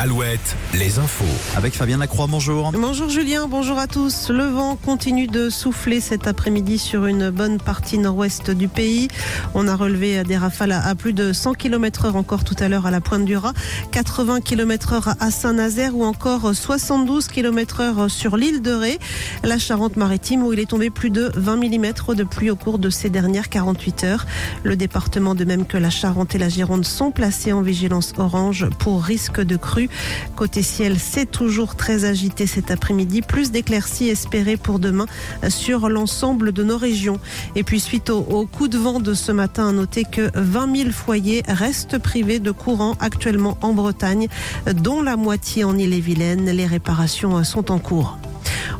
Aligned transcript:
Alouette, 0.00 0.56
les 0.74 1.00
infos. 1.00 1.24
Avec 1.56 1.74
Fabien 1.74 1.98
Lacroix, 1.98 2.28
bonjour. 2.30 2.70
Bonjour 2.70 3.08
Julien, 3.08 3.48
bonjour 3.48 3.78
à 3.78 3.88
tous. 3.88 4.30
Le 4.30 4.44
vent 4.44 4.76
continue 4.76 5.26
de 5.26 5.50
souffler 5.50 6.00
cet 6.00 6.28
après-midi 6.28 6.78
sur 6.78 7.06
une 7.06 7.30
bonne 7.30 7.58
partie 7.58 7.98
nord-ouest 7.98 8.52
du 8.52 8.68
pays. 8.68 9.08
On 9.54 9.66
a 9.66 9.74
relevé 9.74 10.22
des 10.22 10.36
rafales 10.36 10.70
à 10.70 10.94
plus 10.94 11.14
de 11.14 11.32
100 11.32 11.54
km 11.54 12.04
heure 12.04 12.14
encore 12.14 12.44
tout 12.44 12.54
à 12.60 12.68
l'heure 12.68 12.86
à 12.86 12.92
la 12.92 13.00
pointe 13.00 13.24
du 13.24 13.36
Raz, 13.36 13.54
80 13.90 14.40
km 14.40 14.92
heure 14.92 15.14
à 15.18 15.32
Saint-Nazaire 15.32 15.96
ou 15.96 16.04
encore 16.04 16.54
72 16.54 17.26
km 17.26 17.80
heure 17.80 18.08
sur 18.08 18.36
l'île 18.36 18.62
de 18.62 18.70
Ré, 18.70 19.00
la 19.42 19.58
Charente-Maritime 19.58 20.44
où 20.44 20.52
il 20.52 20.60
est 20.60 20.70
tombé 20.70 20.90
plus 20.90 21.10
de 21.10 21.32
20 21.34 21.56
mm 21.56 22.14
de 22.14 22.22
pluie 22.22 22.50
au 22.50 22.56
cours 22.56 22.78
de 22.78 22.88
ces 22.88 23.10
dernières 23.10 23.48
48 23.48 24.04
heures. 24.04 24.26
Le 24.62 24.76
département 24.76 25.34
de 25.34 25.44
même 25.44 25.66
que 25.66 25.76
la 25.76 25.90
Charente 25.90 26.36
et 26.36 26.38
la 26.38 26.48
Gironde 26.48 26.84
sont 26.84 27.10
placés 27.10 27.52
en 27.52 27.62
vigilance 27.62 28.12
orange 28.16 28.68
pour 28.78 29.02
risque 29.02 29.40
de 29.40 29.56
crue. 29.56 29.87
Côté 30.36 30.62
ciel, 30.62 30.98
c'est 30.98 31.30
toujours 31.30 31.76
très 31.76 32.04
agité 32.04 32.46
cet 32.46 32.70
après-midi. 32.70 33.22
Plus 33.22 33.50
d'éclaircies 33.50 34.08
espérées 34.08 34.56
pour 34.56 34.78
demain 34.78 35.06
sur 35.48 35.88
l'ensemble 35.88 36.52
de 36.52 36.62
nos 36.62 36.78
régions. 36.78 37.18
Et 37.56 37.62
puis 37.62 37.80
suite 37.80 38.10
au, 38.10 38.46
coup 38.46 38.68
de 38.68 38.78
vent 38.78 39.00
de 39.00 39.14
ce 39.14 39.32
matin, 39.32 39.68
à 39.68 39.72
noter 39.72 40.04
que 40.04 40.30
20 40.34 40.76
000 40.76 40.90
foyers 40.90 41.42
restent 41.48 41.98
privés 41.98 42.38
de 42.38 42.50
courant 42.50 42.96
actuellement 43.00 43.58
en 43.62 43.72
Bretagne, 43.72 44.28
dont 44.66 45.02
la 45.02 45.16
moitié 45.16 45.64
en 45.64 45.76
Ille-et-Vilaine. 45.76 46.46
Les 46.50 46.66
réparations 46.66 47.42
sont 47.44 47.70
en 47.70 47.78
cours. 47.78 48.18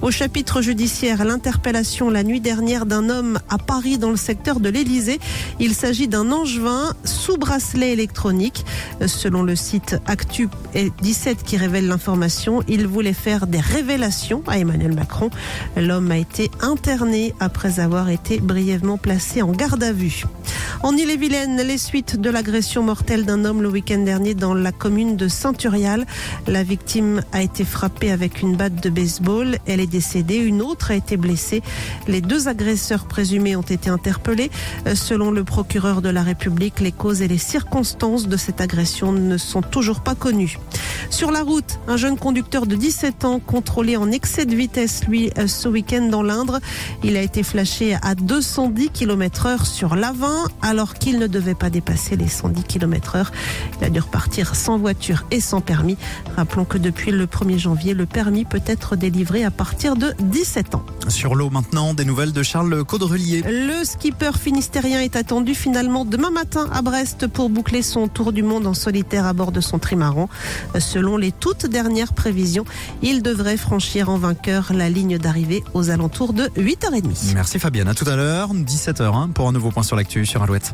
Au 0.01 0.13
chapitre 0.13 0.63
judiciaire, 0.63 1.25
l'interpellation 1.25 2.09
la 2.09 2.23
nuit 2.23 2.41
dernière 2.41 2.87
d'un 2.87 3.11
homme 3.11 3.41
à 3.49 3.59
Paris 3.59 3.99
dans 3.99 4.11
le 4.11 4.17
secteur 4.17 4.61
de 4.61 4.69
l'Elysée. 4.69 5.19
Il 5.59 5.75
s'agit 5.75 6.07
d'un 6.07 6.31
angevin 6.31 6.95
sous 7.05 7.37
bracelet 7.37 7.93
électronique. 7.93 8.65
Selon 9.07 9.43
le 9.43 9.57
site 9.57 9.97
Actu 10.07 10.49
17 11.03 11.43
qui 11.43 11.57
révèle 11.57 11.89
l'information, 11.89 12.63
il 12.69 12.87
voulait 12.87 13.13
faire 13.13 13.49
des 13.49 13.59
révélations 13.59 14.45
à 14.47 14.59
Emmanuel 14.59 14.95
Macron. 14.95 15.31
L'homme 15.77 16.13
a 16.13 16.19
été 16.19 16.49
interné 16.61 17.35
après 17.41 17.81
avoir 17.81 18.09
été 18.09 18.39
brièvement 18.39 18.99
placé 18.99 19.43
en 19.43 19.51
garde 19.51 19.83
à 19.83 19.93
vue. 19.93 20.25
En 20.85 20.97
Ille-et-Vilaine, 20.97 21.57
les 21.57 21.77
suites 21.77 22.21
de 22.21 22.31
l'agression 22.31 22.85
mortelle 22.85 23.25
d'un 23.25 23.45
homme 23.45 23.63
le 23.63 23.69
week-end 23.69 23.99
dernier 23.99 24.35
dans 24.35 24.55
la 24.55 24.71
commune 24.71 25.17
de 25.17 25.27
Saint-Urial. 25.27 26.07
La 26.47 26.63
victime 26.63 27.23
a 27.33 27.43
été 27.43 27.65
frappée 27.65 28.13
avec 28.13 28.43
une 28.43 28.55
batte 28.55 28.81
de 28.81 28.89
baseball. 28.89 29.59
Elle 29.67 29.81
est 29.81 29.89
décédée. 29.89 30.37
Une 30.37 30.63
autre 30.63 30.93
a 30.93 30.95
été 30.95 31.17
blessée. 31.17 31.63
Les 32.07 32.21
deux 32.21 32.47
agresseurs 32.47 33.07
présumés 33.07 33.57
ont 33.57 33.63
été 33.63 33.91
interpellés. 33.91 34.53
Selon 34.95 35.33
le 35.33 35.43
procureur 35.43 36.01
de 36.01 36.11
la 36.11 36.23
République, 36.23 36.79
les 36.79 36.93
causes 36.93 37.23
et 37.23 37.29
les 37.29 37.39
circonstances 37.39 38.29
de 38.29 38.37
cette 38.37 38.61
agression 38.61 39.11
ne 39.11 39.37
sont 39.37 39.63
toujours 39.63 40.01
pas 40.01 40.15
connues. 40.15 40.59
Sur 41.11 41.31
la 41.31 41.43
route, 41.43 41.79
un 41.89 41.97
jeune 41.97 42.17
conducteur 42.17 42.67
de 42.67 42.77
17 42.77 43.25
ans 43.25 43.41
contrôlé 43.41 43.97
en 43.97 44.11
excès 44.11 44.47
de 44.47 44.55
vitesse, 44.55 45.05
lui, 45.07 45.31
ce 45.47 45.69
week-end 45.69 46.09
dans 46.11 46.23
l'Indre. 46.23 46.61
Il 47.03 47.17
a 47.17 47.23
été 47.23 47.43
flashé 47.43 47.97
à 48.03 48.15
210 48.15 48.91
km 48.91 49.47
heure 49.47 49.67
sur 49.67 49.97
l'Avin 49.97 50.45
alors 50.63 50.95
qu'il 50.95 51.19
ne 51.19 51.27
devait 51.27 51.55
pas 51.55 51.71
dépasser 51.71 52.17
les 52.17 52.29
110 52.29 52.65
km 52.65 53.17
heure. 53.17 53.33
Il 53.81 53.87
a 53.87 53.91
dû 53.91 54.01
repartir 54.01 54.55
sans 54.55 54.79
voiture 54.79 55.25
et 55.31 55.41
sans 55.41 55.61
permis. 55.61 55.97
Rappelons 56.37 56.65
que 56.65 56.79
depuis 56.79 57.11
le 57.11 57.27
1er 57.27 57.59
janvier, 57.59 57.95
le 57.95 58.07
permis 58.07 58.45
peut 58.45 58.63
être 58.67 58.97
délivré 58.97 59.45
à 59.45 59.51
partir 59.51 59.97
de 59.97 60.15
17 60.21 60.75
ans. 60.75 60.85
Sur 61.09 61.35
l'eau 61.35 61.51
maintenant, 61.51 61.95
des 61.95 62.05
nouvelles 62.05 62.33
de 62.33 62.43
Charles 62.43 62.85
Caudrelier. 62.85 63.43
Le 63.47 63.85
skipper 63.85 64.33
finistérien 64.39 65.01
est 65.01 65.17
attendu 65.17 65.55
finalement 65.55 66.05
demain 66.05 66.31
matin 66.31 66.69
à 66.73 66.83
Brest 66.83 67.27
pour 67.27 67.51
boucler 67.51 67.83
son 67.83 68.09
tour 68.09 68.33
du 68.33 68.43
monde 68.43 68.67
en 68.67 68.75
solitaire 68.75 69.27
à 69.27 69.33
bord 69.33 69.53
de 69.53 69.61
son 69.61 69.79
trimaran. 69.79 70.29
Selon 70.89 71.19
les 71.19 71.33
toutes 71.33 71.67
dernières 71.67 72.15
prévisions, 72.15 72.65
il 73.03 73.23
devrait 73.23 73.59
franchir 73.59 74.09
en 74.09 74.17
vainqueur 74.17 74.73
la 74.73 74.89
ligne 74.89 75.19
d'arrivée 75.19 75.63
aux 75.75 75.91
alentours 75.91 76.33
de 76.33 76.45
8h30. 76.57 77.35
Merci 77.35 77.59
Fabienne, 77.59 77.89
à 77.89 77.95
tout 77.95 78.09
à 78.09 78.17
l'heure, 78.17 78.55
17h, 78.55 79.03
hein, 79.03 79.29
pour 79.35 79.49
un 79.49 79.53
nouveau 79.53 79.71
point 79.71 79.83
sur 79.83 79.97
l'actu 79.97 80.25
sur 80.25 80.43
Alouette. 80.43 80.73